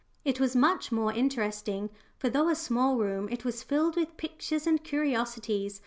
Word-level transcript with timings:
It 0.25 0.39
was 0.39 0.55
much 0.55 0.91
more 0.91 1.13
interesting, 1.13 1.91
for, 2.17 2.27
though 2.27 2.49
a 2.49 2.55
small 2.55 2.95
room, 2.97 3.29
it 3.29 3.45
was 3.45 3.61
filled 3.61 3.95
with 3.95 4.17
pictures 4.17 4.65
and 4.65 4.83
curiosities. 4.83 5.79